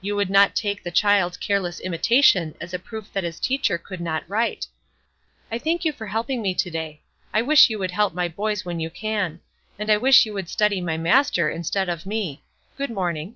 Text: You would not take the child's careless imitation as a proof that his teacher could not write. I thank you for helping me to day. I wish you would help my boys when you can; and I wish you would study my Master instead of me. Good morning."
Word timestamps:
You 0.00 0.16
would 0.16 0.30
not 0.30 0.56
take 0.56 0.82
the 0.82 0.90
child's 0.90 1.36
careless 1.36 1.78
imitation 1.78 2.54
as 2.58 2.72
a 2.72 2.78
proof 2.78 3.12
that 3.12 3.22
his 3.22 3.38
teacher 3.38 3.76
could 3.76 4.00
not 4.00 4.26
write. 4.26 4.66
I 5.52 5.58
thank 5.58 5.84
you 5.84 5.92
for 5.92 6.06
helping 6.06 6.40
me 6.40 6.54
to 6.54 6.70
day. 6.70 7.02
I 7.34 7.42
wish 7.42 7.68
you 7.68 7.78
would 7.78 7.90
help 7.90 8.14
my 8.14 8.28
boys 8.28 8.64
when 8.64 8.80
you 8.80 8.88
can; 8.88 9.40
and 9.78 9.90
I 9.90 9.98
wish 9.98 10.24
you 10.24 10.32
would 10.32 10.48
study 10.48 10.80
my 10.80 10.96
Master 10.96 11.50
instead 11.50 11.90
of 11.90 12.06
me. 12.06 12.42
Good 12.78 12.88
morning." 12.88 13.34